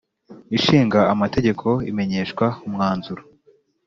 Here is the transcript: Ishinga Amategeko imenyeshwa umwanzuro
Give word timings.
Ishinga 0.57 0.99
Amategeko 1.13 1.67
imenyeshwa 1.91 2.45
umwanzuro 2.67 3.21